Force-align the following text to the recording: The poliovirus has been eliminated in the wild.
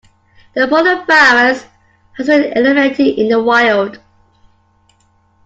The 0.55 0.61
poliovirus 0.65 1.63
has 2.13 2.25
been 2.25 2.51
eliminated 2.57 3.19
in 3.19 3.27
the 3.29 3.39
wild. 3.39 3.99